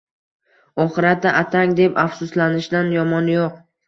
Oxiratda 0.85 1.33
attang 1.41 1.75
deb 1.79 1.99
afsuslanishdan 2.05 2.89
yomoni 2.95 3.37
yo‘q. 3.37 3.61